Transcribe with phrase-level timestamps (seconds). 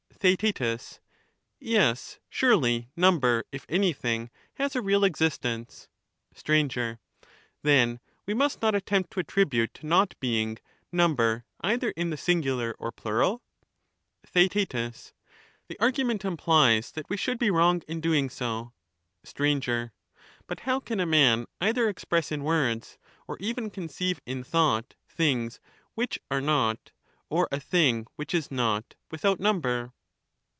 [0.23, 0.99] TheaeL
[1.59, 5.87] Yes, surely number, if anything, has a real ex istence.
[6.35, 6.99] Sir.
[7.63, 10.61] Then we must not attempt to attribute to not being i
[10.91, 13.41] number either in the singular or plural?
[14.27, 15.11] TheaeU
[15.69, 18.73] The argument implies that we should be wrong in doing so.
[19.23, 19.45] Str,
[20.45, 25.59] But how can a man either express in words or even conceive in thought things
[25.95, 26.91] which are not
[27.27, 29.93] or a thing which is not without number